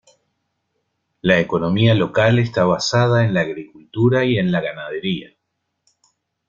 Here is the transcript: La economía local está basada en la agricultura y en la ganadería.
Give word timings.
La 1.21 1.39
economía 1.39 1.93
local 1.93 2.39
está 2.39 2.65
basada 2.65 3.23
en 3.23 3.35
la 3.35 3.41
agricultura 3.41 4.25
y 4.25 4.39
en 4.39 4.51
la 4.51 4.59
ganadería. 4.59 5.29